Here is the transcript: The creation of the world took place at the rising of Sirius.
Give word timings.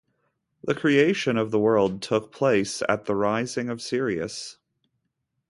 The 0.63 0.73
creation 0.73 1.37
of 1.37 1.51
the 1.51 1.59
world 1.59 2.01
took 2.01 2.31
place 2.31 2.81
at 2.89 3.05
the 3.05 3.13
rising 3.13 3.69
of 3.69 3.83
Sirius. 3.83 4.57